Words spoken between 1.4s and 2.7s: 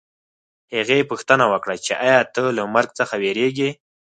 وکړه چې ایا ته له